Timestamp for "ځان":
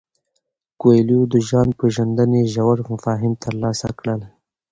1.49-1.67